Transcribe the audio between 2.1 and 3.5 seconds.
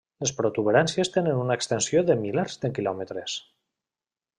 milers de quilòmetres.